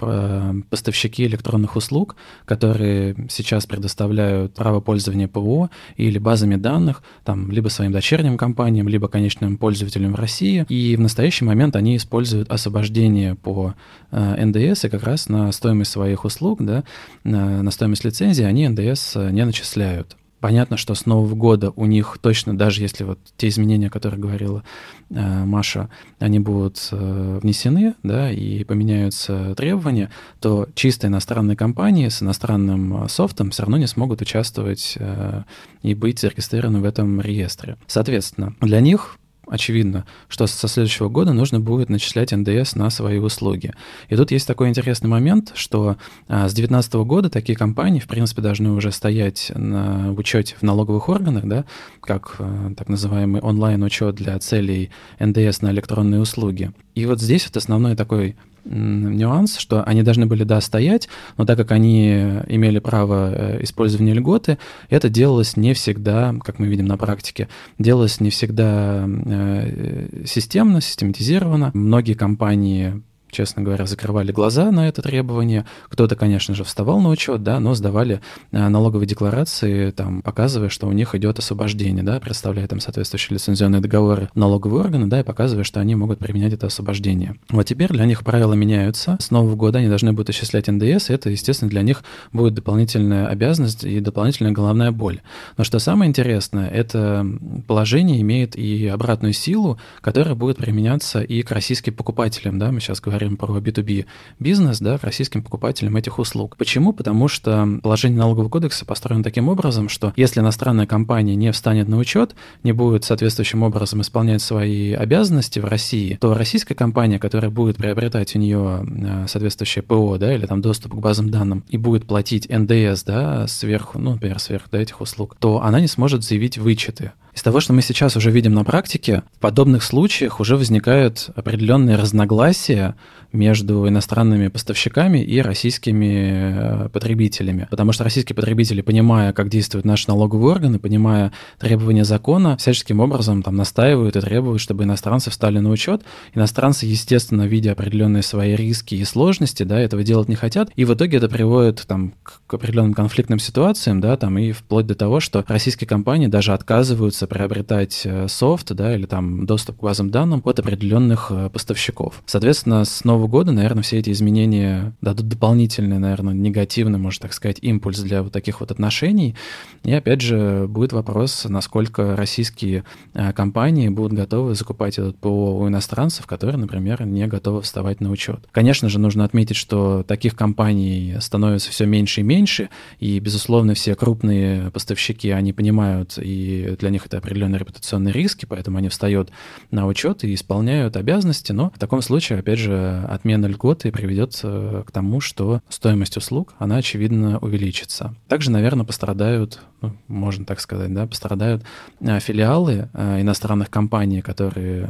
поставщики 0.69 1.25
электронных 1.25 1.75
услуг, 1.75 2.15
которые 2.45 3.15
сейчас 3.29 3.65
предоставляют 3.65 4.53
право 4.55 4.79
пользования 4.79 5.27
ПО 5.27 5.69
или 5.97 6.17
базами 6.17 6.55
данных, 6.55 7.03
там, 7.23 7.51
либо 7.51 7.69
своим 7.69 7.91
дочерним 7.91 8.37
компаниям, 8.37 8.87
либо 8.87 9.07
конечным 9.07 9.57
пользователям 9.57 10.13
в 10.13 10.15
России, 10.15 10.65
и 10.69 10.95
в 10.95 10.99
настоящий 10.99 11.45
момент 11.45 11.75
они 11.75 11.97
используют 11.97 12.49
освобождение 12.49 13.35
по 13.35 13.74
э, 14.11 14.45
НДС, 14.45 14.85
и 14.85 14.89
как 14.89 15.03
раз 15.03 15.29
на 15.29 15.51
стоимость 15.51 15.91
своих 15.91 16.25
услуг, 16.25 16.61
да, 16.61 16.83
на 17.23 17.71
стоимость 17.71 18.05
лицензии 18.05 18.43
они 18.43 18.67
НДС 18.67 19.15
не 19.15 19.45
начисляют. 19.45 20.15
Понятно, 20.45 20.77
что 20.77 20.93
с 20.93 21.07
Нового 21.07 21.33
года 21.33 21.71
у 21.75 21.87
них 21.87 22.19
точно, 22.21 22.55
даже 22.55 22.83
если 22.83 23.03
вот 23.03 23.17
те 23.35 23.47
изменения, 23.47 23.87
о 23.87 23.89
которых 23.89 24.19
говорила 24.19 24.63
э, 25.09 25.43
Маша, 25.43 25.89
они 26.19 26.37
будут 26.37 26.87
э, 26.91 27.39
внесены, 27.41 27.95
да, 28.03 28.29
и 28.29 28.63
поменяются 28.63 29.55
требования, 29.55 30.11
то 30.41 30.67
чисто 30.75 31.07
иностранные 31.07 31.57
компании 31.57 32.09
с 32.09 32.21
иностранным 32.21 33.05
э, 33.05 33.09
софтом 33.09 33.49
все 33.49 33.63
равно 33.63 33.77
не 33.77 33.87
смогут 33.87 34.21
участвовать 34.21 34.95
э, 34.99 35.41
и 35.81 35.95
быть 35.95 36.19
зарегистрированы 36.19 36.79
в 36.79 36.85
этом 36.85 37.21
реестре. 37.21 37.77
Соответственно, 37.87 38.53
для 38.61 38.81
них 38.81 39.17
очевидно, 39.47 40.05
что 40.27 40.47
со 40.47 40.67
следующего 40.67 41.09
года 41.09 41.33
нужно 41.33 41.59
будет 41.59 41.89
начислять 41.89 42.31
НДС 42.31 42.75
на 42.75 42.89
свои 42.89 43.19
услуги. 43.19 43.73
И 44.09 44.15
тут 44.15 44.31
есть 44.31 44.47
такой 44.47 44.69
интересный 44.69 45.09
момент, 45.09 45.51
что 45.55 45.97
а, 46.27 46.47
с 46.47 46.53
2019 46.53 46.93
года 47.05 47.29
такие 47.29 47.57
компании, 47.57 47.99
в 47.99 48.07
принципе, 48.07 48.41
должны 48.41 48.71
уже 48.71 48.91
стоять 48.91 49.51
на 49.55 50.11
учете 50.13 50.55
в 50.59 50.63
налоговых 50.63 51.09
органах, 51.09 51.45
да, 51.45 51.65
как 52.01 52.35
а, 52.39 52.73
так 52.75 52.89
называемый 52.89 53.41
онлайн-учет 53.41 54.15
для 54.15 54.37
целей 54.39 54.89
НДС 55.19 55.61
на 55.61 55.71
электронные 55.71 56.21
услуги. 56.21 56.71
И 56.95 57.05
вот 57.05 57.21
здесь 57.21 57.45
вот 57.45 57.57
основной 57.57 57.95
такой 57.95 58.35
нюанс, 58.65 59.57
что 59.57 59.83
они 59.83 60.03
должны 60.03 60.25
были, 60.25 60.43
да, 60.43 60.59
стоять, 60.61 61.07
но 61.37 61.45
так 61.45 61.57
как 61.57 61.71
они 61.71 62.09
имели 62.47 62.79
право 62.79 63.31
э, 63.33 63.63
использования 63.63 64.13
льготы, 64.13 64.57
это 64.89 65.09
делалось 65.09 65.55
не 65.55 65.73
всегда, 65.73 66.33
как 66.43 66.59
мы 66.59 66.67
видим 66.67 66.85
на 66.85 66.97
практике, 66.97 67.47
делалось 67.77 68.19
не 68.19 68.29
всегда 68.29 69.05
э, 69.07 70.23
системно, 70.25 70.81
систематизировано. 70.81 71.71
Многие 71.73 72.13
компании 72.13 73.01
честно 73.35 73.61
говоря, 73.61 73.85
закрывали 73.85 74.31
глаза 74.31 74.71
на 74.71 74.87
это 74.87 75.01
требование. 75.01 75.65
Кто-то, 75.89 76.15
конечно 76.15 76.55
же, 76.55 76.63
вставал 76.63 77.01
на 77.01 77.09
учет, 77.09 77.43
да, 77.43 77.59
но 77.59 77.75
сдавали 77.75 78.21
э, 78.51 78.67
налоговые 78.67 79.07
декларации, 79.07 79.91
там, 79.91 80.21
показывая, 80.21 80.69
что 80.69 80.87
у 80.87 80.91
них 80.93 81.13
идет 81.15 81.37
освобождение, 81.39 82.03
да, 82.03 82.19
представляя 82.19 82.67
там 82.67 82.79
соответствующие 82.79 83.35
лицензионные 83.35 83.81
договоры 83.81 84.29
налоговые 84.35 84.81
органы, 84.81 85.07
да, 85.07 85.19
и 85.19 85.23
показывая, 85.23 85.65
что 85.65 85.81
они 85.81 85.95
могут 85.95 86.19
применять 86.19 86.53
это 86.53 86.67
освобождение. 86.67 87.35
Вот 87.49 87.63
теперь 87.63 87.91
для 87.91 88.05
них 88.05 88.23
правила 88.23 88.53
меняются. 88.53 89.17
С 89.19 89.31
нового 89.31 89.55
года 89.55 89.79
они 89.79 89.89
должны 89.89 90.13
будут 90.13 90.29
исчислять 90.29 90.67
НДС, 90.67 91.09
и 91.09 91.13
это, 91.13 91.29
естественно, 91.29 91.69
для 91.69 91.81
них 91.81 92.03
будет 92.31 92.53
дополнительная 92.53 93.27
обязанность 93.27 93.83
и 93.83 93.99
дополнительная 93.99 94.53
головная 94.53 94.91
боль. 94.91 95.19
Но 95.57 95.65
что 95.65 95.79
самое 95.79 96.09
интересное, 96.09 96.69
это 96.69 97.27
положение 97.67 98.21
имеет 98.21 98.55
и 98.55 98.87
обратную 98.87 99.33
силу, 99.33 99.77
которая 99.99 100.35
будет 100.35 100.57
применяться 100.57 101.21
и 101.21 101.41
к 101.41 101.51
российским 101.51 101.93
покупателям, 101.93 102.59
да, 102.59 102.71
мы 102.71 102.79
сейчас 102.79 103.01
говорим 103.01 103.24
говорим 103.25 103.37
про 103.37 103.57
B2B 103.57 104.05
бизнес, 104.39 104.79
да, 104.79 104.97
российским 105.01 105.43
покупателям 105.43 105.95
этих 105.97 106.19
услуг. 106.19 106.55
Почему? 106.57 106.93
Потому 106.93 107.27
что 107.27 107.67
положение 107.81 108.19
налогового 108.19 108.49
кодекса 108.49 108.85
построено 108.85 109.23
таким 109.23 109.49
образом, 109.49 109.89
что 109.89 110.13
если 110.15 110.39
иностранная 110.39 110.85
компания 110.85 111.35
не 111.35 111.51
встанет 111.51 111.87
на 111.87 111.97
учет, 111.97 112.35
не 112.63 112.71
будет 112.71 113.03
соответствующим 113.03 113.63
образом 113.63 114.01
исполнять 114.01 114.41
свои 114.41 114.93
обязанности 114.93 115.59
в 115.59 115.65
России, 115.65 116.17
то 116.21 116.33
российская 116.33 116.75
компания, 116.75 117.19
которая 117.19 117.51
будет 117.51 117.77
приобретать 117.77 118.35
у 118.35 118.39
нее 118.39 118.85
э, 118.85 119.25
соответствующее 119.27 119.83
ПО, 119.83 120.17
да, 120.17 120.33
или 120.33 120.45
там 120.45 120.61
доступ 120.61 120.93
к 120.93 120.95
базам 120.95 121.29
данным, 121.29 121.63
и 121.69 121.77
будет 121.77 122.05
платить 122.05 122.47
НДС, 122.49 123.03
да, 123.03 123.47
сверху, 123.47 123.99
ну, 123.99 124.11
например, 124.13 124.39
сверху 124.39 124.69
да, 124.71 124.79
этих 124.79 125.01
услуг, 125.01 125.35
то 125.39 125.61
она 125.61 125.79
не 125.79 125.87
сможет 125.87 126.23
заявить 126.23 126.57
вычеты. 126.57 127.13
Из 127.35 127.43
того, 127.43 127.59
что 127.59 127.73
мы 127.73 127.81
сейчас 127.81 128.15
уже 128.15 128.31
видим 128.31 128.53
на 128.53 128.63
практике, 128.63 129.23
в 129.35 129.39
подобных 129.39 129.83
случаях 129.83 130.39
уже 130.39 130.55
возникают 130.55 131.29
определенные 131.35 131.97
разногласия 131.97 132.95
между 133.33 133.87
иностранными 133.87 134.47
поставщиками 134.47 135.19
и 135.19 135.41
российскими 135.41 136.85
э, 136.85 136.89
потребителями. 136.89 137.67
Потому 137.69 137.91
что 137.91 138.05
российские 138.05 138.35
потребители, 138.35 138.81
понимая, 138.81 139.33
как 139.33 139.49
действуют 139.49 139.85
наши 139.85 140.07
налоговые 140.07 140.53
органы, 140.53 140.79
понимая 140.79 141.33
требования 141.59 142.05
закона, 142.05 142.55
всяческим 142.55 143.01
образом 143.01 143.43
там 143.43 143.57
настаивают 143.57 144.15
и 144.15 144.21
требуют, 144.21 144.61
чтобы 144.61 144.85
иностранцы 144.85 145.29
встали 145.29 145.59
на 145.59 145.69
учет. 145.69 146.03
Иностранцы, 146.33 146.85
естественно, 146.85 147.43
видя 147.43 147.73
определенные 147.73 148.23
свои 148.23 148.55
риски 148.55 148.95
и 148.95 149.03
сложности, 149.03 149.63
да, 149.63 149.79
этого 149.79 150.03
делать 150.03 150.29
не 150.29 150.35
хотят. 150.35 150.69
И 150.77 150.85
в 150.85 150.93
итоге 150.93 151.17
это 151.17 151.27
приводит 151.27 151.83
там, 151.85 152.13
к 152.23 152.53
определенным 152.53 152.93
конфликтным 152.93 153.39
ситуациям, 153.39 153.99
да, 153.99 154.15
там, 154.15 154.37
и 154.37 154.53
вплоть 154.53 154.87
до 154.87 154.95
того, 154.95 155.19
что 155.19 155.43
российские 155.47 155.87
компании 155.87 156.27
даже 156.27 156.53
отказываются 156.53 157.24
приобретать 157.27 158.01
э, 158.05 158.27
софт, 158.27 158.73
да, 158.73 158.95
или 158.95 159.05
там 159.05 159.45
доступ 159.45 159.77
к 159.77 159.83
базам 159.83 160.09
данным 160.09 160.41
от 160.43 160.59
определенных 160.59 161.27
э, 161.29 161.49
поставщиков. 161.49 162.21
Соответственно, 162.25 162.85
с 162.85 163.03
нового 163.03 163.27
года, 163.27 163.51
наверное, 163.51 163.83
все 163.83 163.99
эти 163.99 164.11
изменения 164.11 164.93
дадут 165.01 165.27
дополнительный, 165.27 165.99
наверное, 165.99 166.33
негативный, 166.33 166.99
можно 166.99 167.23
так 167.23 167.33
сказать, 167.33 167.57
импульс 167.61 167.99
для 167.99 168.23
вот 168.23 168.31
таких 168.31 168.59
вот 168.59 168.71
отношений. 168.71 169.35
И 169.83 169.93
опять 169.93 170.21
же, 170.21 170.67
будет 170.67 170.93
вопрос, 170.93 171.45
насколько 171.47 172.15
российские 172.15 172.83
э, 173.13 173.33
компании 173.33 173.89
будут 173.89 174.13
готовы 174.13 174.55
закупать 174.55 174.97
этот 174.97 175.17
ПО 175.17 175.59
у 175.59 175.67
иностранцев, 175.67 176.25
которые, 176.27 176.57
например, 176.57 177.05
не 177.05 177.27
готовы 177.27 177.61
вставать 177.61 178.01
на 178.01 178.11
учет. 178.11 178.39
Конечно 178.51 178.89
же, 178.89 178.99
нужно 178.99 179.23
отметить, 179.25 179.55
что 179.55 180.03
таких 180.03 180.35
компаний 180.35 181.15
становится 181.19 181.71
все 181.71 181.85
меньше 181.85 182.21
и 182.21 182.23
меньше, 182.23 182.69
и, 182.99 183.19
безусловно, 183.19 183.73
все 183.73 183.95
крупные 183.95 184.71
поставщики, 184.71 185.29
они 185.29 185.53
понимают, 185.53 186.17
и 186.17 186.75
для 186.79 186.89
них 186.89 187.05
это 187.05 187.14
определенные 187.17 187.59
репутационные 187.59 188.13
риски, 188.13 188.45
поэтому 188.45 188.77
они 188.77 188.89
встают 188.89 189.31
на 189.71 189.87
учет 189.87 190.23
и 190.23 190.33
исполняют 190.33 190.97
обязанности, 190.97 191.51
но 191.51 191.71
в 191.75 191.79
таком 191.79 192.01
случае, 192.01 192.39
опять 192.39 192.59
же, 192.59 193.05
отмена 193.09 193.45
льготы 193.45 193.91
приведет 193.91 194.35
к 194.41 194.91
тому, 194.91 195.21
что 195.21 195.61
стоимость 195.69 196.17
услуг, 196.17 196.53
она, 196.57 196.77
очевидно, 196.77 197.37
увеличится. 197.39 198.15
Также, 198.27 198.51
наверное, 198.51 198.85
пострадают, 198.85 199.59
ну, 199.81 199.95
можно 200.07 200.45
так 200.45 200.59
сказать, 200.59 200.93
да, 200.93 201.05
пострадают 201.05 201.63
а, 202.01 202.19
филиалы 202.19 202.89
а, 202.93 203.21
иностранных 203.21 203.69
компаний, 203.69 204.21
которые, 204.21 204.89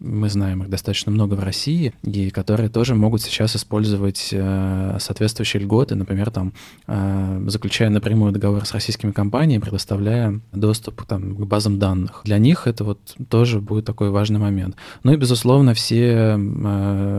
мы 0.00 0.28
знаем, 0.28 0.62
их 0.62 0.70
достаточно 0.70 1.12
много 1.12 1.34
в 1.34 1.44
России, 1.44 1.94
и 2.02 2.30
которые 2.30 2.68
тоже 2.68 2.94
могут 2.94 3.22
сейчас 3.22 3.54
использовать 3.56 4.30
а, 4.32 4.96
соответствующие 4.98 5.62
льготы, 5.62 5.94
например, 5.94 6.30
там, 6.30 6.52
заключая 7.48 7.90
напрямую 7.90 8.32
договор 8.32 8.66
с 8.66 8.72
российскими 8.72 9.12
компаниями, 9.12 9.60
предоставляя 9.60 10.40
доступ 10.52 11.04
там, 11.04 11.36
к 11.36 11.46
базам 11.46 11.61
данных. 11.68 12.22
Для 12.24 12.38
них 12.38 12.66
это 12.66 12.84
вот 12.84 12.98
тоже 13.28 13.60
будет 13.60 13.84
такой 13.84 14.10
важный 14.10 14.40
момент. 14.40 14.76
Ну 15.04 15.12
и, 15.12 15.16
безусловно, 15.16 15.74
все 15.74 16.36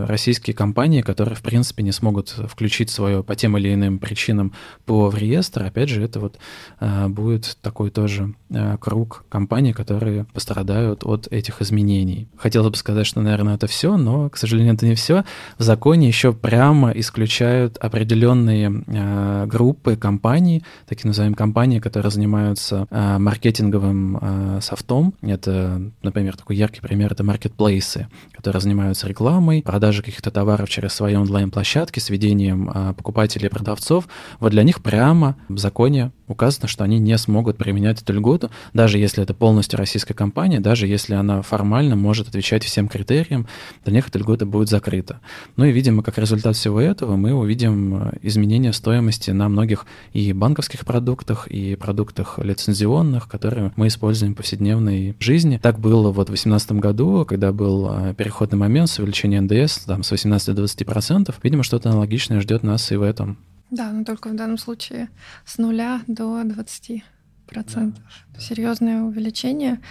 российские 0.08 0.34
российские 0.34 0.56
компании, 0.56 1.02
которые, 1.02 1.36
в 1.36 1.42
принципе, 1.42 1.84
не 1.84 1.92
смогут 1.92 2.30
включить 2.30 2.90
свое 2.90 3.24
по 3.24 3.36
тем 3.36 3.58
или 3.58 3.74
иным 3.74 4.00
причинам 4.00 4.54
ПО 4.86 5.10
в 5.10 5.18
реестр, 5.18 5.64
опять 5.64 5.90
же, 5.90 6.02
это 6.02 6.20
вот 6.20 6.38
э, 6.80 7.08
будет 7.08 7.58
такой 7.62 7.90
тоже 7.90 8.24
э, 8.24 8.43
круг 8.80 9.26
компаний, 9.30 9.74
которые 9.74 10.26
пострадают 10.34 11.04
от 11.04 11.28
этих 11.32 11.62
изменений. 11.62 12.28
Хотелось 12.38 12.70
бы 12.70 12.78
сказать, 12.78 13.06
что, 13.06 13.22
наверное, 13.22 13.56
это 13.56 13.68
все, 13.68 13.98
но, 13.98 14.30
к 14.30 14.38
сожалению, 14.38 14.74
это 14.74 14.86
не 14.86 14.96
все. 14.96 15.24
В 15.58 15.64
законе 15.64 16.08
еще 16.08 16.34
прямо 16.34 16.92
исключают 16.92 17.78
определенные 17.78 18.84
э, 18.88 19.46
группы 19.48 19.96
компаний, 19.96 20.64
такие 20.88 21.08
называемые 21.08 21.38
компании, 21.38 21.80
которые 21.80 22.12
занимаются 22.12 22.88
э, 22.90 23.18
маркетинговым 23.18 24.18
э, 24.22 24.60
софтом. 24.62 25.14
Это, 25.22 25.82
например, 26.02 26.38
такой 26.38 26.56
яркий 26.56 26.82
пример— 26.82 27.12
это 27.14 27.24
маркетплейсы, 27.24 28.08
которые 28.32 28.62
занимаются 28.62 29.08
рекламой, 29.08 29.62
продажей 29.62 30.04
каких-то 30.04 30.32
товаров 30.32 30.70
через 30.70 30.94
свои 30.94 31.16
онлайн-площадки 31.16 32.00
с 32.00 32.10
ведением 32.10 32.70
а, 32.74 32.94
покупателей 32.94 33.48
и 33.48 33.50
продавцов, 33.50 34.08
вот 34.40 34.52
для 34.52 34.64
них 34.64 34.82
прямо 34.82 35.36
в 35.50 35.58
законе 35.58 36.12
указано, 36.28 36.68
что 36.68 36.84
они 36.84 37.00
не 37.00 37.18
смогут 37.18 37.58
применять 37.58 38.02
эту 38.02 38.14
льготу, 38.14 38.52
даже 38.74 38.98
если 38.98 39.24
это 39.24 39.34
полностью 39.34 39.78
российская 39.78 40.14
компания, 40.14 40.60
даже 40.60 40.88
если 40.88 41.14
она 41.16 41.42
формально 41.42 41.96
может 41.96 42.28
отвечать 42.28 42.64
всем 42.64 42.88
критериям, 42.88 43.48
для 43.84 43.94
них 43.94 44.08
эта 44.08 44.20
льгота 44.20 44.46
будет 44.46 44.70
закрыта. 44.70 45.20
Ну 45.58 45.66
и, 45.66 45.72
видимо, 45.72 46.04
как 46.04 46.18
результат 46.18 46.56
всего 46.56 46.80
этого 46.80 47.16
мы 47.16 47.34
увидим 47.34 47.96
а, 47.96 48.14
изменение 48.22 48.74
стоимости 48.74 49.32
на 49.32 49.50
многих 49.50 49.86
и 50.14 50.34
банковских 50.34 50.86
продуктах, 50.86 51.48
и 51.48 51.76
продуктах 51.76 52.40
лицензионных, 52.40 53.28
которые 53.28 53.72
мы 53.76 53.88
используем 53.88 54.34
в 54.34 54.38
повседневной 54.38 55.16
жизни. 55.20 55.60
Так 55.62 55.80
было 55.80 56.12
вот 56.12 56.28
в 56.28 56.34
2018 56.34 56.72
году, 56.74 57.26
когда 57.26 57.52
был 57.52 57.88
а, 57.90 58.14
переходный 58.14 58.58
момент 58.58 58.90
с 58.90 59.00
увеличением 59.00 59.46
НДС 59.46 59.80
там, 59.80 60.04
с 60.04 60.12
18 60.12 60.48
до 60.48 60.54
20 60.54 60.86
процентов. 60.86 61.36
Видимо, 61.44 61.64
что-то 61.64 61.90
аналогичное 61.90 62.42
ждет 62.42 62.64
нас 62.64 62.92
и 62.92 62.96
в 62.96 63.02
этом. 63.02 63.38
Да, 63.74 63.92
но 63.92 64.04
только 64.04 64.30
в 64.30 64.36
данном 64.36 64.60
случае 64.60 65.10
с 65.46 65.58
нуля 65.58 66.02
до 66.06 66.44
20 66.44 67.04
процентов. 67.48 68.04
Да. 68.32 68.40
Серьезное 68.40 69.02
увеличение. 69.02 69.82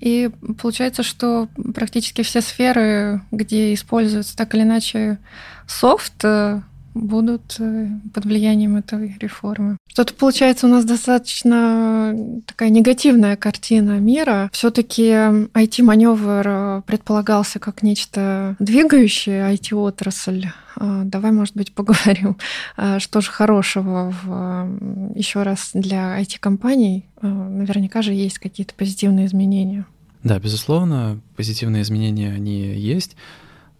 И 0.00 0.30
получается, 0.60 1.04
что 1.04 1.48
практически 1.72 2.22
все 2.22 2.40
сферы, 2.40 3.22
где 3.30 3.72
используется 3.72 4.36
так 4.36 4.52
или 4.56 4.62
иначе 4.62 5.18
софт, 5.68 6.24
э, 6.24 6.60
будут 6.94 7.56
э, 7.58 7.88
под 8.12 8.24
влиянием 8.24 8.76
этой 8.76 9.16
реформы. 9.20 9.76
Что-то 9.88 10.14
получается 10.14 10.66
у 10.66 10.70
нас 10.70 10.84
достаточно 10.84 12.14
такая 12.46 12.70
негативная 12.70 13.36
картина 13.36 13.98
мира. 14.00 14.50
Все-таки 14.52 15.04
IT-маневр 15.04 16.44
э, 16.46 16.82
предполагался 16.86 17.58
как 17.58 17.82
нечто 17.82 18.56
двигающее 18.58 19.54
IT-отрасль. 19.54 20.46
А, 20.76 21.04
давай, 21.04 21.32
может 21.32 21.56
быть, 21.56 21.72
поговорим, 21.74 22.36
а, 22.76 22.98
что 22.98 23.20
же 23.20 23.30
хорошего 23.30 24.14
в, 24.22 25.12
еще 25.14 25.42
раз 25.42 25.70
для 25.74 26.20
IT-компаний. 26.20 27.06
Наверняка 27.22 28.02
же 28.02 28.12
есть 28.12 28.38
какие-то 28.38 28.74
позитивные 28.74 29.26
изменения. 29.26 29.86
Да, 30.24 30.38
безусловно, 30.38 31.20
позитивные 31.36 31.82
изменения, 31.82 32.32
они 32.32 32.74
есть. 32.74 33.16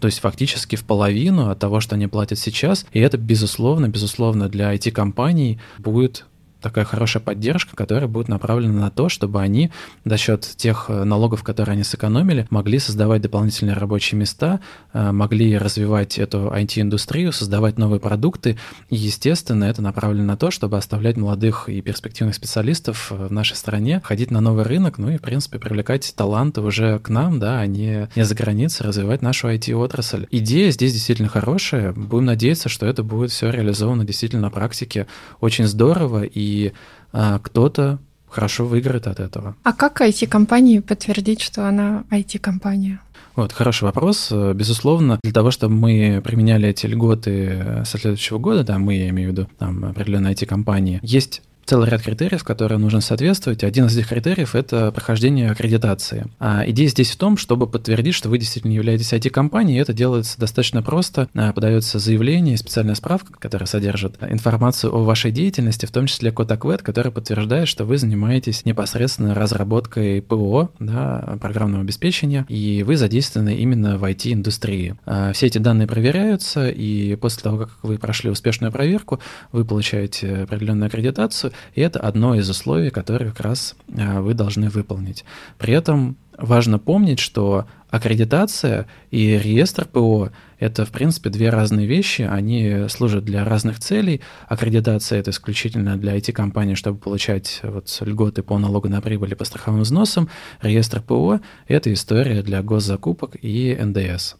То 0.00 0.06
есть 0.06 0.20
фактически 0.20 0.76
в 0.76 0.84
половину 0.84 1.50
от 1.50 1.58
того, 1.58 1.80
что 1.80 1.94
они 1.94 2.06
платят 2.06 2.38
сейчас. 2.38 2.86
И 2.92 3.00
это, 3.00 3.18
безусловно, 3.18 3.88
безусловно, 3.88 4.48
для 4.48 4.74
IT-компаний 4.74 5.60
будет 5.78 6.24
такая 6.60 6.84
хорошая 6.84 7.22
поддержка, 7.22 7.76
которая 7.76 8.08
будет 8.08 8.28
направлена 8.28 8.80
на 8.80 8.90
то, 8.90 9.08
чтобы 9.08 9.40
они 9.40 9.70
за 10.04 10.16
счет 10.16 10.48
тех 10.56 10.86
э, 10.88 11.04
налогов, 11.04 11.42
которые 11.42 11.74
они 11.74 11.84
сэкономили, 11.84 12.46
могли 12.50 12.78
создавать 12.78 13.22
дополнительные 13.22 13.74
рабочие 13.74 14.18
места, 14.18 14.60
э, 14.92 15.12
могли 15.12 15.56
развивать 15.58 16.18
эту 16.18 16.50
IT-индустрию, 16.52 17.32
создавать 17.32 17.78
новые 17.78 18.00
продукты. 18.00 18.58
И, 18.88 18.96
естественно, 18.96 19.64
это 19.64 19.82
направлено 19.82 20.24
на 20.24 20.36
то, 20.36 20.50
чтобы 20.50 20.76
оставлять 20.76 21.16
молодых 21.16 21.68
и 21.68 21.80
перспективных 21.80 22.34
специалистов 22.34 23.10
э, 23.10 23.26
в 23.26 23.32
нашей 23.32 23.56
стране, 23.56 24.00
ходить 24.04 24.30
на 24.30 24.40
новый 24.40 24.64
рынок, 24.64 24.98
ну 24.98 25.10
и, 25.10 25.18
в 25.18 25.22
принципе, 25.22 25.58
привлекать 25.58 26.12
таланты 26.16 26.60
уже 26.60 26.98
к 26.98 27.08
нам, 27.08 27.38
да, 27.38 27.60
а 27.60 27.66
не, 27.66 28.08
не 28.14 28.24
за 28.24 28.34
границей, 28.34 28.86
развивать 28.86 29.22
нашу 29.22 29.48
IT-отрасль. 29.48 30.26
Идея 30.30 30.70
здесь 30.70 30.92
действительно 30.92 31.28
хорошая. 31.28 31.92
Будем 31.92 32.26
надеяться, 32.26 32.68
что 32.68 32.86
это 32.86 33.02
будет 33.02 33.30
все 33.30 33.50
реализовано 33.50 34.04
действительно 34.04 34.42
на 34.42 34.50
практике 34.50 35.06
очень 35.40 35.66
здорово, 35.66 36.24
и 36.24 36.49
и 36.50 36.72
а, 37.12 37.38
кто-то 37.38 37.98
хорошо 38.28 38.66
выиграет 38.66 39.06
от 39.06 39.20
этого. 39.20 39.56
А 39.62 39.72
как 39.72 40.00
IT-компании 40.00 40.78
подтвердить, 40.80 41.40
что 41.40 41.68
она 41.68 42.04
IT-компания? 42.10 43.00
Вот, 43.36 43.52
хороший 43.52 43.84
вопрос. 43.84 44.30
Безусловно, 44.30 45.18
для 45.22 45.32
того, 45.32 45.50
чтобы 45.50 45.74
мы 45.74 46.20
применяли 46.22 46.68
эти 46.68 46.86
льготы 46.86 47.82
со 47.84 47.98
следующего 47.98 48.38
года, 48.38 48.64
да, 48.64 48.78
мы, 48.78 48.94
я 48.94 49.08
имею 49.10 49.30
в 49.30 49.32
виду, 49.32 49.48
там, 49.58 49.84
определенные 49.84 50.34
IT-компании, 50.34 51.00
есть 51.02 51.42
целый 51.70 51.88
ряд 51.88 52.02
критериев, 52.02 52.42
которые 52.42 52.78
нужно 52.78 53.00
соответствовать. 53.00 53.62
Один 53.62 53.86
из 53.86 53.96
этих 53.96 54.08
критериев— 54.08 54.54
это 54.56 54.90
прохождение 54.90 55.52
аккредитации. 55.52 56.26
А 56.40 56.64
идея 56.66 56.88
здесь 56.88 57.12
в 57.12 57.16
том, 57.16 57.36
чтобы 57.36 57.68
подтвердить, 57.68 58.16
что 58.16 58.28
вы 58.28 58.38
действительно 58.38 58.72
являетесь 58.72 59.12
IT-компанией, 59.12 59.78
это 59.78 59.92
делается 59.92 60.36
достаточно 60.40 60.82
просто. 60.82 61.28
А, 61.32 61.52
подается 61.52 62.00
заявление, 62.00 62.56
специальная 62.56 62.96
справка, 62.96 63.34
которая 63.38 63.68
содержит 63.68 64.16
информацию 64.20 64.92
о 64.92 65.04
вашей 65.04 65.30
деятельности, 65.30 65.86
в 65.86 65.92
том 65.92 66.06
числе 66.06 66.32
код 66.32 66.50
АКВЭД, 66.50 66.82
который 66.82 67.12
подтверждает, 67.12 67.68
что 67.68 67.84
вы 67.84 67.98
занимаетесь 67.98 68.64
непосредственно 68.64 69.32
разработкой 69.32 70.22
ПО, 70.22 70.72
да, 70.80 71.38
программного 71.40 71.84
обеспечения, 71.84 72.46
и 72.48 72.82
вы 72.82 72.96
задействованы 72.96 73.54
именно 73.54 73.96
в 73.96 74.02
IT-индустрии. 74.02 74.96
А, 75.06 75.32
все 75.32 75.46
эти 75.46 75.58
данные 75.58 75.86
проверяются, 75.86 76.68
и 76.68 77.14
после 77.14 77.44
того, 77.44 77.58
как 77.58 77.70
вы 77.84 77.96
прошли 77.96 78.28
успешную 78.28 78.72
проверку, 78.72 79.20
вы 79.52 79.64
получаете 79.64 80.38
определенную 80.38 80.88
аккредитацию, 80.88 81.52
и 81.74 81.80
это 81.80 82.00
одно 82.00 82.34
из 82.34 82.48
условий, 82.48 82.90
которые 82.90 83.30
как 83.30 83.40
раз 83.40 83.74
а, 83.96 84.20
вы 84.20 84.34
должны 84.34 84.68
выполнить. 84.68 85.24
При 85.58 85.74
этом 85.74 86.16
важно 86.36 86.78
помнить, 86.78 87.18
что 87.18 87.66
аккредитация 87.90 88.86
и 89.10 89.38
реестр 89.38 89.86
ПО— 89.86 90.30
это, 90.58 90.84
в 90.84 90.90
принципе, 90.90 91.30
две 91.30 91.50
разные 91.50 91.86
вещи, 91.86 92.22
они 92.22 92.86
служат 92.88 93.24
для 93.24 93.44
разных 93.44 93.80
целей. 93.80 94.20
Аккредитация— 94.48 95.18
это 95.20 95.30
исключительно 95.30 95.96
для 95.96 96.16
IT-компаний, 96.16 96.74
чтобы 96.74 96.98
получать 96.98 97.60
вот 97.62 97.94
льготы 98.00 98.42
по 98.42 98.58
налогу 98.58 98.88
на 98.88 99.00
прибыль 99.00 99.32
и 99.32 99.36
по 99.36 99.44
страховым 99.44 99.82
взносам. 99.82 100.28
Реестр 100.62 101.02
ПО— 101.02 101.40
это 101.68 101.92
история 101.92 102.42
для 102.42 102.62
госзакупок 102.62 103.36
и 103.42 103.76
НДС. 103.80 104.36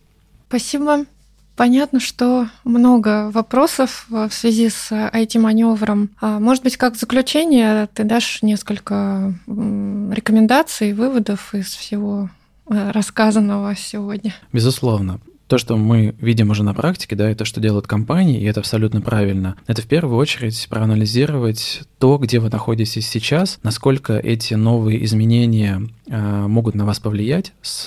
Спасибо. 0.49 1.05
Понятно, 1.61 2.01
что 2.01 2.49
много 2.65 3.31
вопросов 3.31 4.07
в 4.09 4.31
связи 4.31 4.71
с 4.71 4.91
IT-маневром. 4.91 6.09
А, 6.19 6.39
может 6.39 6.63
быть, 6.63 6.79
как 6.79 6.97
заключение 6.97 7.87
ты 7.93 8.05
дашь 8.05 8.39
несколько 8.41 9.35
рекомендаций, 9.47 10.95
выводов 10.95 11.55
из 11.55 11.67
всего 11.67 12.31
э, 12.71 12.93
рассказанного 12.93 13.77
сегодня? 13.77 14.35
Безусловно 14.55 15.21
то, 15.49 15.59
что 15.59 15.77
мы 15.77 16.15
видим 16.21 16.49
уже 16.51 16.63
на 16.63 16.73
практике, 16.73 17.17
да, 17.17 17.31
и 17.31 17.35
то, 17.35 17.45
что 17.45 17.61
делают 17.61 17.89
компании, 17.89 18.41
и 18.41 18.45
это 18.45 18.61
абсолютно 18.61 19.01
правильно, 19.01 19.57
это 19.67 19.83
в 19.83 19.87
первую 19.87 20.17
очередь 20.17 20.67
проанализировать 20.71 21.83
то, 22.01 22.17
где 22.17 22.39
вы 22.41 22.49
находитесь 22.49 23.07
сейчас, 23.07 23.61
насколько 23.63 24.17
эти 24.17 24.55
новые 24.55 25.05
изменения 25.05 25.87
э, 26.09 26.47
могут 26.47 26.75
на 26.75 26.87
вас 26.87 26.99
повлиять 26.99 27.53
с 27.61 27.85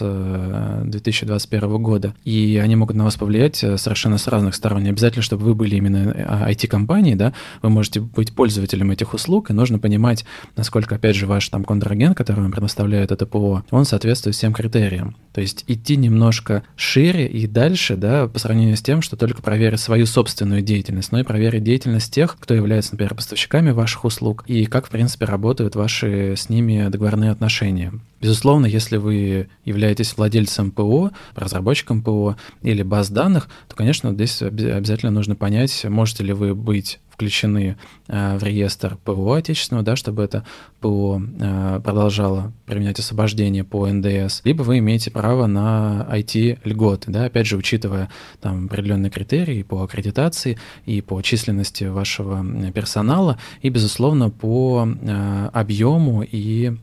2021 0.85 1.63
э, 1.63 1.77
года, 1.79 2.13
и 2.23 2.61
они 2.63 2.75
могут 2.75 2.95
на 2.95 3.05
вас 3.05 3.15
повлиять 3.15 3.63
э, 3.63 3.75
совершенно 3.79 4.19
с 4.19 4.27
разных 4.27 4.53
сторон. 4.53 4.83
Не 4.83 4.91
обязательно, 4.91 5.23
чтобы 5.23 5.45
вы 5.45 5.55
были 5.55 5.77
именно 5.77 6.11
IT-компанией, 6.47 7.15
да, 7.15 7.33
вы 7.63 7.71
можете 7.71 8.01
быть 8.01 8.35
пользователем 8.35 8.91
этих 8.91 9.15
услуг, 9.15 9.49
и 9.49 9.53
нужно 9.53 9.79
понимать, 9.79 10.25
насколько, 10.55 10.93
опять 10.93 11.15
же, 11.15 11.25
ваш 11.25 11.49
там 11.49 11.63
контрагент, 11.63 12.15
который 12.15 12.41
вам 12.41 12.51
предоставляет 12.51 13.11
это 13.11 13.25
ПО, 13.25 13.63
он 13.71 13.83
соответствует 13.83 14.35
всем 14.35 14.53
критериям. 14.53 15.15
То 15.33 15.41
есть 15.41 15.63
идти 15.67 15.95
немножко 15.95 16.61
шире 16.75 17.25
и 17.25 17.47
дальше, 17.47 17.95
да, 17.95 18.27
по 18.27 18.37
сравнению 18.37 18.77
с 18.77 18.83
тем, 18.83 19.01
что 19.01 19.15
только 19.15 19.41
проверить 19.41 19.79
свою 19.79 20.05
собственную 20.05 20.61
деятельность, 20.61 21.11
но 21.11 21.19
и 21.19 21.23
проверить 21.23 21.63
деятельность 21.63 22.13
тех, 22.13 22.37
кто 22.39 22.53
является, 22.53 22.91
например, 22.91 23.15
поставщиками 23.15 23.71
ваших 23.71 24.02
ваших 24.03 24.05
услуг 24.05 24.43
и 24.47 24.65
как, 24.65 24.87
в 24.87 24.89
принципе, 24.89 25.25
работают 25.25 25.75
ваши 25.75 26.35
с 26.35 26.49
ними 26.49 26.89
договорные 26.89 27.31
отношения. 27.31 27.91
Безусловно, 28.21 28.67
если 28.67 28.97
вы 28.97 29.47
являетесь 29.65 30.15
владельцем 30.15 30.71
ПО, 30.71 31.11
разработчиком 31.35 32.01
ПО 32.01 32.35
или 32.61 32.83
баз 32.83 33.09
данных, 33.09 33.49
то, 33.67 33.75
конечно, 33.75 34.13
здесь 34.13 34.41
обязательно 34.41 35.11
нужно 35.11 35.35
понять, 35.35 35.85
можете 35.85 36.23
ли 36.23 36.33
вы 36.33 36.55
быть 36.55 36.99
включены 37.13 37.77
э, 38.07 38.37
в 38.37 38.43
реестр 38.43 38.97
ПО 39.03 39.33
отечественного, 39.33 39.85
да, 39.85 39.95
чтобы 39.95 40.23
это 40.23 40.43
ПО 40.79 41.21
э, 41.21 41.79
продолжало 41.83 42.51
применять 42.65 42.99
освобождение 42.99 43.63
по 43.63 43.87
НДС, 43.87 44.41
либо 44.43 44.63
вы 44.63 44.79
имеете 44.79 45.11
право 45.11 45.45
на 45.45 46.07
IT-льготы, 46.11 47.11
да, 47.11 47.25
опять 47.25 47.45
же, 47.45 47.55
учитывая 47.55 48.09
там 48.41 48.65
определенные 48.65 49.11
критерии 49.11 49.61
по 49.61 49.83
аккредитации 49.83 50.57
и 50.85 51.01
по 51.01 51.21
численности 51.21 51.83
вашего 51.83 52.43
персонала, 52.71 53.37
и, 53.61 53.69
безусловно, 53.69 54.31
по 54.31 54.87
э, 54.87 55.49
объему 55.53 56.23
и 56.23 56.75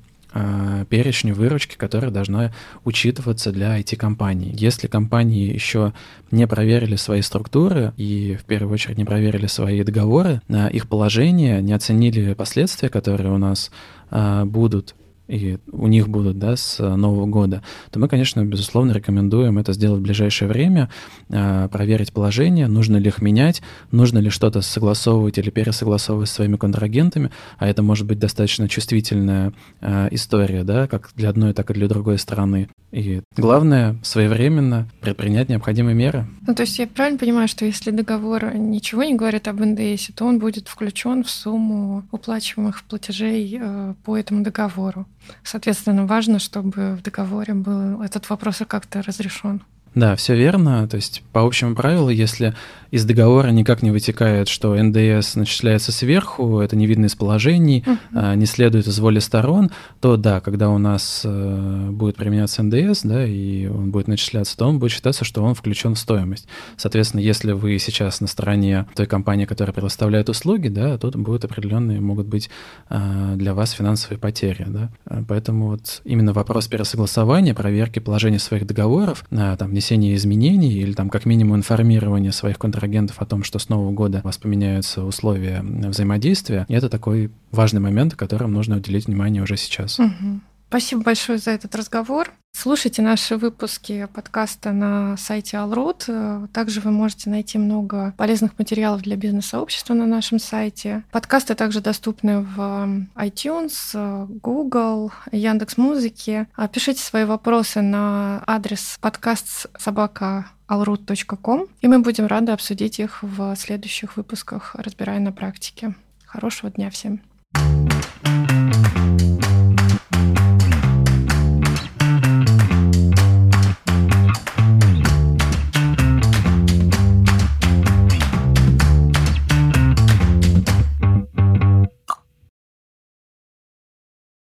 перечню 0.88 1.34
выручки, 1.34 1.76
которая 1.76 2.10
должна 2.10 2.52
учитываться 2.84 3.52
для 3.52 3.78
IT-компаний. 3.80 4.52
Если 4.54 4.86
компании 4.86 5.52
еще 5.52 5.92
не 6.30 6.46
проверили 6.46 6.96
свои 6.96 7.22
структуры 7.22 7.92
и 7.96 8.36
в 8.40 8.44
первую 8.44 8.74
очередь 8.74 8.98
не 8.98 9.04
проверили 9.04 9.46
свои 9.46 9.82
договоры, 9.82 10.40
их 10.72 10.88
положение, 10.88 11.60
не 11.62 11.72
оценили 11.72 12.34
последствия, 12.34 12.88
которые 12.88 13.32
у 13.32 13.38
нас 13.38 13.70
э, 14.10 14.44
будут 14.44 14.94
и 15.30 15.58
у 15.70 15.86
них 15.86 16.08
будут, 16.08 16.38
да, 16.38 16.56
с 16.56 16.78
Нового 16.78 17.26
года, 17.26 17.62
то 17.90 18.00
мы, 18.00 18.08
конечно, 18.08 18.44
безусловно, 18.44 18.92
рекомендуем 18.92 19.58
это 19.58 19.72
сделать 19.72 20.00
в 20.00 20.02
ближайшее 20.02 20.48
время, 20.48 20.90
а, 21.30 21.68
проверить 21.68 22.12
положение, 22.12 22.66
нужно 22.66 22.96
ли 22.96 23.08
их 23.08 23.22
менять, 23.22 23.62
нужно 23.92 24.18
ли 24.18 24.30
что-то 24.30 24.60
согласовывать 24.60 25.38
или 25.38 25.50
пересогласовывать 25.50 26.28
с 26.28 26.32
своими 26.32 26.56
контрагентами, 26.56 27.30
а 27.58 27.68
это 27.68 27.82
может 27.82 28.06
быть 28.06 28.18
достаточно 28.18 28.68
чувствительная 28.68 29.52
а, 29.80 30.08
история, 30.10 30.64
да, 30.64 30.88
как 30.88 31.10
для 31.14 31.30
одной, 31.30 31.54
так 31.54 31.70
и 31.70 31.74
для 31.74 31.86
другой 31.86 32.18
стороны. 32.18 32.68
И 32.90 33.22
главное, 33.36 33.96
своевременно 34.02 34.88
предпринять 35.00 35.48
необходимые 35.48 35.94
меры. 35.94 36.26
Ну, 36.46 36.54
то 36.54 36.62
есть 36.62 36.78
я 36.78 36.88
правильно 36.88 37.18
понимаю, 37.18 37.46
что 37.46 37.64
если 37.64 37.92
договор 37.92 38.56
ничего 38.56 39.04
не 39.04 39.14
говорит 39.14 39.46
об 39.46 39.60
НДС, 39.60 40.08
то 40.14 40.24
он 40.24 40.40
будет 40.40 40.66
включен 40.66 41.22
в 41.22 41.30
сумму 41.30 42.02
уплачиваемых 42.10 42.82
платежей 42.84 43.58
э, 43.60 43.94
по 44.04 44.16
этому 44.16 44.42
договору. 44.42 45.06
Соответственно, 45.42 46.06
важно, 46.06 46.38
чтобы 46.38 46.94
в 46.94 47.02
договоре 47.02 47.54
был 47.54 48.02
этот 48.02 48.28
вопрос 48.30 48.62
как-то 48.66 49.02
разрешен. 49.02 49.62
Да, 49.94 50.14
все 50.16 50.36
верно. 50.36 50.86
То 50.88 50.96
есть 50.96 51.22
по 51.32 51.42
общему 51.42 51.74
правилу, 51.74 52.10
если 52.10 52.54
из 52.90 53.04
договора 53.04 53.48
никак 53.50 53.82
не 53.82 53.90
вытекает, 53.90 54.48
что 54.48 54.74
НДС 54.74 55.36
начисляется 55.36 55.92
сверху, 55.92 56.60
это 56.60 56.76
не 56.76 56.86
видно 56.86 57.06
из 57.06 57.14
положений, 57.14 57.84
uh-huh. 57.86 58.36
не 58.36 58.46
следует 58.46 58.86
из 58.86 58.98
воли 58.98 59.20
сторон, 59.20 59.70
то 60.00 60.16
да, 60.16 60.40
когда 60.40 60.70
у 60.70 60.78
нас 60.78 61.22
э, 61.24 61.88
будет 61.90 62.16
применяться 62.16 62.62
НДС, 62.62 63.02
да, 63.02 63.24
и 63.24 63.66
он 63.66 63.90
будет 63.92 64.08
начисляться, 64.08 64.56
то 64.56 64.66
он 64.66 64.78
будет 64.78 64.92
считаться, 64.92 65.24
что 65.24 65.42
он 65.44 65.54
включен 65.54 65.94
в 65.94 65.98
стоимость. 65.98 66.48
Соответственно, 66.76 67.20
если 67.20 67.52
вы 67.52 67.78
сейчас 67.78 68.20
на 68.20 68.26
стороне 68.26 68.86
той 68.96 69.06
компании, 69.06 69.44
которая 69.44 69.72
предоставляет 69.72 70.28
услуги, 70.28 70.68
да, 70.68 70.98
то 70.98 71.10
будут 71.12 71.44
определенные, 71.44 72.00
могут 72.00 72.26
быть 72.26 72.50
э, 72.88 73.34
для 73.36 73.54
вас 73.54 73.70
финансовые 73.70 74.18
потери, 74.18 74.66
да. 74.66 74.90
Поэтому 75.28 75.68
вот 75.68 76.00
именно 76.04 76.32
вопрос 76.32 76.66
пересогласования, 76.66 77.54
проверки 77.54 78.00
положения 78.00 78.40
своих 78.40 78.66
договоров, 78.66 79.24
там, 79.30 79.72
внесения 79.80 80.14
изменений 80.14 80.74
или 80.74 80.92
там 80.92 81.08
как 81.08 81.24
минимум 81.24 81.56
информирования 81.56 82.32
своих 82.32 82.58
контрагентов 82.58 83.22
о 83.22 83.24
том, 83.24 83.42
что 83.42 83.58
с 83.58 83.70
Нового 83.70 83.92
года 83.92 84.20
у 84.22 84.26
вас 84.26 84.36
поменяются 84.36 85.04
условия 85.04 85.62
взаимодействия. 85.62 86.66
Это 86.68 86.90
такой 86.90 87.30
важный 87.50 87.80
момент, 87.80 88.14
которым 88.14 88.52
нужно 88.52 88.76
уделить 88.76 89.06
внимание 89.06 89.42
уже 89.42 89.56
сейчас. 89.56 89.98
Угу. 89.98 90.40
Спасибо 90.70 91.02
большое 91.02 91.38
за 91.38 91.50
этот 91.50 91.74
разговор. 91.74 92.30
Слушайте 92.52 93.02
наши 93.02 93.36
выпуски 93.36 94.06
подкаста 94.14 94.70
на 94.70 95.16
сайте 95.16 95.56
Allroot. 95.56 96.46
Также 96.52 96.80
вы 96.80 96.92
можете 96.92 97.28
найти 97.28 97.58
много 97.58 98.14
полезных 98.16 98.56
материалов 98.56 99.02
для 99.02 99.16
бизнес-сообщества 99.16 99.94
на 99.94 100.06
нашем 100.06 100.38
сайте. 100.38 101.02
Подкасты 101.10 101.56
также 101.56 101.80
доступны 101.80 102.42
в 102.42 103.08
iTunes, 103.16 104.28
Google, 104.40 105.10
Яндекс 105.32 105.76
Музыки. 105.76 106.46
Пишите 106.72 107.02
свои 107.02 107.24
вопросы 107.24 107.80
на 107.82 108.40
адрес 108.46 108.96
подкаст 109.00 109.66
собака 109.76 110.46
allroot.com, 110.68 111.66
и 111.80 111.88
мы 111.88 111.98
будем 111.98 112.26
рады 112.26 112.52
обсудить 112.52 113.00
их 113.00 113.24
в 113.24 113.56
следующих 113.56 114.16
выпусках 114.16 114.76
«Разбирая 114.76 115.18
на 115.18 115.32
практике». 115.32 115.96
Хорошего 116.26 116.70
дня 116.70 116.90
всем! 116.90 117.20